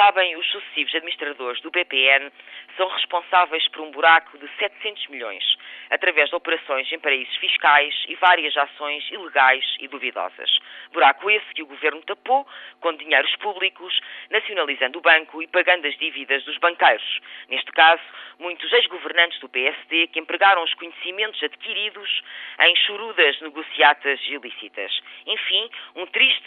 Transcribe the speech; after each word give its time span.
sabem, 0.00 0.34
os 0.36 0.50
sucessivos 0.50 0.94
administradores 0.94 1.60
do 1.60 1.70
BPN 1.70 2.32
são 2.74 2.88
responsáveis 2.88 3.68
por 3.68 3.82
um 3.82 3.90
buraco 3.90 4.38
de 4.38 4.48
700 4.58 5.08
milhões, 5.08 5.44
através 5.90 6.30
de 6.30 6.36
operações 6.36 6.90
em 6.90 6.98
paraísos 6.98 7.36
fiscais 7.36 7.94
e 8.08 8.14
várias 8.14 8.56
ações 8.56 9.06
ilegais 9.10 9.62
e 9.78 9.86
duvidosas. 9.88 10.58
Buraco 10.90 11.30
esse 11.30 11.52
que 11.52 11.62
o 11.62 11.66
governo 11.66 12.00
tapou 12.02 12.48
com 12.80 12.94
dinheiros 12.94 13.36
públicos, 13.36 14.00
nacionalizando 14.30 14.98
o 14.98 15.02
banco 15.02 15.42
e 15.42 15.46
pagando 15.48 15.86
as 15.86 15.94
dívidas 15.98 16.42
dos 16.44 16.56
banqueiros. 16.56 17.20
Neste 17.50 17.70
caso, 17.72 18.02
muitos 18.38 18.72
ex-governantes 18.72 19.38
do 19.40 19.50
PSD 19.50 20.06
que 20.06 20.18
empregaram 20.18 20.62
os 20.62 20.72
conhecimentos 20.74 21.42
adquiridos 21.42 22.22
em 22.60 22.74
chorudas 22.86 23.38
negociatas 23.42 24.18
ilícitas. 24.28 24.98
Enfim, 25.26 25.68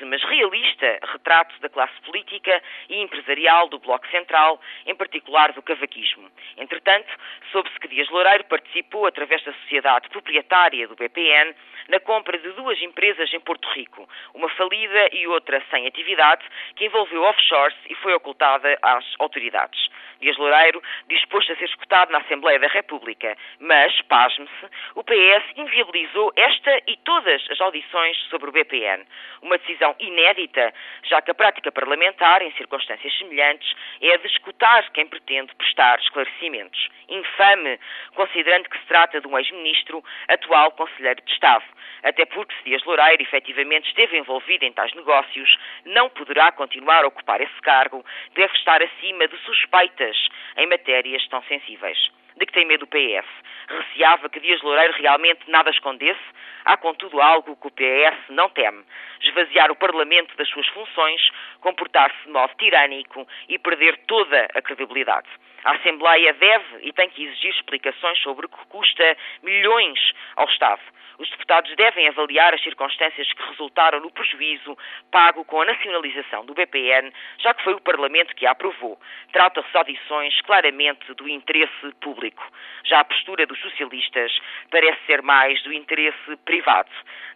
mas 0.06 0.24
realista 0.24 1.00
retrato 1.12 1.60
da 1.60 1.70
classe 1.70 1.94
política 2.02 2.62
e 2.90 3.02
empresarial 3.02 3.68
do 3.70 3.80
Bloco 3.80 4.08
Central, 4.08 4.60
em 4.86 4.96
particular 4.96 5.52
do 5.54 5.62
cavaquismo. 5.62 6.30
Entretanto, 6.58 7.08
soube-se 7.52 7.80
que 7.80 7.88
Dias 7.88 8.10
Loureiro 8.10 8.46
participou, 8.46 9.06
através 9.06 9.44
da 9.44 9.54
sociedade 9.54 10.10
proprietária 10.10 10.88
do 10.88 10.96
BPN, 10.96 11.54
na 11.88 12.00
compra 12.00 12.38
de 12.38 12.52
duas 12.52 12.82
empresas 12.82 13.34
em 13.34 13.40
Porto 13.40 13.68
Rico, 13.70 14.08
uma 14.34 14.50
falida 14.50 15.10
e 15.12 15.28
outra 15.28 15.62
sem 15.70 15.88
atividade, 15.88 16.44
que 16.76 16.86
envolveu 16.86 17.22
offshores 17.24 17.78
e 17.90 17.96
foi 17.96 18.14
ocultada 18.14 18.78
às 18.82 19.06
autoridades. 19.20 19.90
Dias 20.20 20.38
Loureiro 20.38 20.82
disposto 21.08 21.52
a 21.52 21.56
ser 21.56 21.66
escutado 21.66 22.12
na 22.12 22.20
Assembleia 22.20 22.60
da 22.60 22.68
República, 22.68 23.38
mas, 23.60 24.02
pasme-se, 24.04 24.66
o 24.96 25.04
PS 25.04 25.44
inviabilizou 25.58 26.32
esta 26.36 26.82
e 26.88 26.98
todas 26.98 27.42
as 27.50 27.60
audições 27.62 28.18
sobre 28.30 28.50
o 28.50 28.54
BPN. 28.54 29.06
Uma 29.42 29.58
decisão 29.58 29.96
inédita, 30.00 30.74
já 31.04 31.22
que 31.22 31.32
a 31.32 31.36
prática 31.36 31.72
parlamentar, 31.72 32.42
em 32.42 32.52
circunstâncias 32.54 33.18
semelhantes, 33.18 33.74
é 34.02 34.14
a 34.14 34.18
de 34.18 34.28
escutar 34.28 34.90
quem 34.92 35.08
pretende 35.08 35.54
prestar 35.56 36.00
esclarecimentos. 36.00 36.90
Infame, 37.10 37.80
considerando 38.16 38.70
que 38.70 38.78
se 38.80 38.86
trata 38.86 39.20
de 39.20 39.28
um 39.28 39.38
ex-ministro, 39.38 40.04
atual 40.28 40.72
Conselheiro 40.72 41.22
de 41.22 41.32
Estado. 41.32 41.64
Até 42.04 42.26
porque, 42.26 42.54
se 42.56 42.64
Dias 42.64 42.84
Loureiro 42.84 43.24
efetivamente 43.24 43.88
esteve 43.88 44.18
envolvido 44.18 44.66
em 44.66 44.74
tais 44.74 44.94
negócios, 44.94 45.58
não 45.86 46.10
poderá 46.10 46.52
continuar 46.52 47.04
a 47.04 47.08
ocupar 47.08 47.42
esse 47.42 47.62
cargo, 47.62 48.06
deve 48.34 48.54
estar 48.56 48.82
acima 48.82 49.28
de 49.28 49.38
suspeitas 49.40 50.18
em 50.58 50.68
matérias 50.68 51.28
tão 51.28 51.42
sensíveis. 51.44 51.98
De 52.38 52.46
que 52.46 52.54
tem 52.54 52.66
medo 52.66 52.86
o 52.86 52.88
PS? 52.88 53.28
Receava 53.68 54.30
que 54.30 54.40
Dias 54.40 54.62
Loureiro 54.62 54.94
realmente 54.94 55.50
nada 55.50 55.70
escondesse? 55.70 56.20
Há, 56.66 56.78
contudo, 56.78 57.22
algo 57.22 57.56
que 57.56 57.68
o 57.68 57.72
PS 57.72 58.30
não 58.30 58.50
teme: 58.50 58.84
esvaziar 59.22 59.72
o 59.72 59.76
Parlamento 59.76 60.36
das 60.36 60.50
suas 60.50 60.68
funções, 60.70 61.22
comportar-se 61.62 62.24
de 62.26 62.32
modo 62.32 62.54
tirânico 62.58 63.28
e 63.48 63.60
perder 63.60 63.98
toda 64.08 64.48
a 64.54 64.62
credibilidade. 64.62 65.28
A 65.64 65.74
Assembleia 65.74 66.34
deve 66.34 66.88
e 66.88 66.92
tem 66.92 67.10
que 67.10 67.24
exigir 67.24 67.52
explicações 67.52 68.20
sobre 68.20 68.46
o 68.48 68.50
que 68.50 68.66
custa 68.68 69.18
milhões 69.44 70.00
ao 70.36 70.48
Estado. 70.48 70.82
Os 71.20 71.30
deputados 71.30 71.76
devem 71.76 72.08
avaliar 72.08 72.54
as 72.54 72.64
circunstâncias 72.64 73.32
que 73.32 73.50
resultaram 73.50 74.00
no 74.00 74.12
prejuízo 74.12 74.78
pago 75.12 75.46
com 75.46 75.62
a 75.62 75.66
nacionalização 75.66 76.46
do 76.46 76.54
BPN, 76.54 77.12
já 77.40 77.54
que 77.54 77.64
foi 77.64 77.74
o 77.74 77.82
Parlamento 77.82 78.36
que 78.36 78.46
a 78.48 78.52
aprovou. 78.52 79.00
Trata-se 79.32 79.70
de 79.70 79.78
audições 79.78 80.42
claramente 80.42 81.14
do 81.14 81.28
interesse 81.28 81.92
público. 82.02 82.44
Já 82.86 83.02
a 83.02 83.06
postura 83.06 83.46
dos 83.46 83.60
socialistas 83.60 84.32
parece 84.72 85.06
ser 85.06 85.22
mais 85.22 85.62
do 85.64 85.74
interesse 85.74 86.36
privado, 86.46 86.90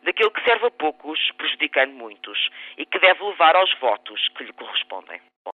daquele 0.03 0.29
que 0.29 0.43
serve 0.43 0.67
a 0.67 0.71
poucos, 0.71 1.19
prejudicando 1.37 1.93
muitos, 1.93 2.49
e 2.77 2.85
que 2.85 2.99
deve 2.99 3.23
levar 3.23 3.55
aos 3.55 3.73
votos 3.79 4.29
que 4.29 4.43
lhe 4.43 4.53
correspondem. 4.53 5.19